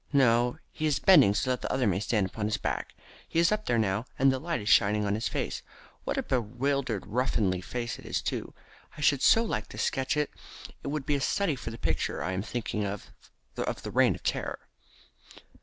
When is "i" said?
8.97-9.01, 12.23-12.31